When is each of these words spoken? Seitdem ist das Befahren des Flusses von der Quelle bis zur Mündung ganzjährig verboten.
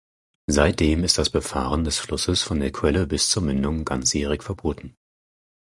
Seitdem 0.47 1.03
ist 1.03 1.19
das 1.19 1.29
Befahren 1.29 1.83
des 1.83 1.99
Flusses 1.99 2.41
von 2.41 2.59
der 2.59 2.71
Quelle 2.71 3.05
bis 3.05 3.29
zur 3.29 3.43
Mündung 3.43 3.85
ganzjährig 3.85 4.41
verboten. 4.41 4.95